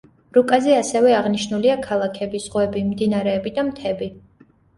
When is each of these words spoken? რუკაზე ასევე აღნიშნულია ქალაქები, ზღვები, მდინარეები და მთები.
რუკაზე 0.35 0.71
ასევე 0.77 1.13
აღნიშნულია 1.17 1.75
ქალაქები, 1.83 2.41
ზღვები, 2.47 2.83
მდინარეები 2.89 3.55
და 3.61 3.67
მთები. 3.71 4.11